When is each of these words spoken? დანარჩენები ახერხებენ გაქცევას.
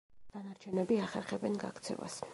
დანარჩენები 0.37 0.99
ახერხებენ 1.09 1.63
გაქცევას. 1.65 2.21